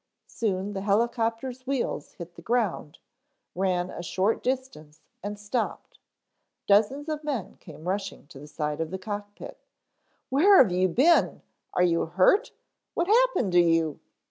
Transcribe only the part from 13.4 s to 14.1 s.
to you?"